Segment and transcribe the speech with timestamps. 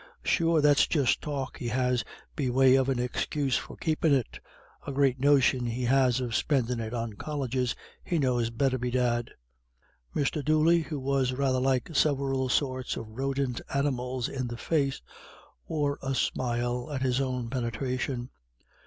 [0.23, 2.03] Sure that's just talk he has
[2.35, 4.39] be way of an excuse for keepin' it.
[4.87, 7.75] A great notion he has of spendin' it on Colleges.
[8.03, 9.29] He knows better, bedad."
[10.15, 10.43] Mr.
[10.43, 15.03] Dooley, who was rather like several sorts of rodent animals in the face,
[15.67, 18.31] wore a smile at his own penetration.